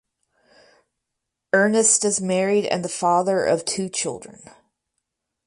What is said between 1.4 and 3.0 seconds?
Ernst is married and the